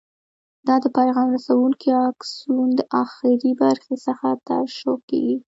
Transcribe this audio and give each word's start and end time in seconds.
دا 0.67 0.75
د 0.83 0.85
پیغام 0.97 1.27
رسونکي 1.35 1.89
آکسون 2.07 2.67
د 2.75 2.81
اخري 3.03 3.51
برخې 3.61 3.95
څخه 4.05 4.27
ترشح 4.47 4.97
کېږي. 5.09 5.35